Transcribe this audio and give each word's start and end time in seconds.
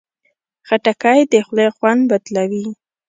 خټکی 0.67 1.19
د 1.31 1.33
خولې 1.45 1.67
خوند 1.75 2.01
بدلوي. 2.09 2.65